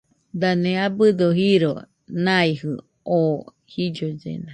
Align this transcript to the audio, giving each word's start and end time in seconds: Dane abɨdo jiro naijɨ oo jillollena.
Dane 0.41 0.71
abɨdo 0.85 1.27
jiro 1.39 1.73
naijɨ 2.23 2.71
oo 3.15 3.35
jillollena. 3.71 4.49